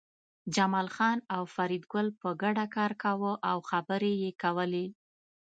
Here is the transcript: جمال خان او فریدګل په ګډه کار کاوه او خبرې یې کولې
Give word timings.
جمال 0.55 0.87
خان 0.95 1.17
او 1.35 1.41
فریدګل 1.55 2.07
په 2.21 2.29
ګډه 2.41 2.65
کار 2.75 2.91
کاوه 3.03 3.33
او 3.49 3.57
خبرې 3.69 4.13
یې 4.23 4.31
کولې 4.41 4.85